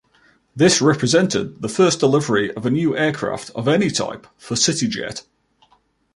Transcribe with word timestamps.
This 0.55 0.81
represented 0.81 1.61
the 1.61 1.69
first 1.69 1.99
delivery 1.99 2.51
of 2.55 2.65
a 2.65 2.71
new 2.71 2.97
aircraft, 2.97 3.51
of 3.53 3.67
any 3.67 3.91
type, 3.91 4.25
for 4.35 4.55
CityJet. 4.55 5.25